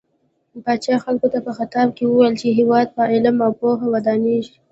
[0.63, 4.55] پاچا خلکو ته په خطاب کې وويل چې هيواد په علم او پوهه ودانيږي.